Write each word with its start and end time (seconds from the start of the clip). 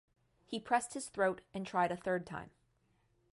He 0.47 0.59
pressed 0.59 0.95
his 0.95 1.09
throat 1.09 1.41
and 1.53 1.63
tried 1.63 1.91
a 1.91 1.95
third 1.95 2.25
time. 2.25 2.49